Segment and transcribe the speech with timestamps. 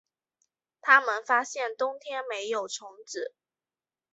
[0.81, 3.35] 他们发现冬天没有虫子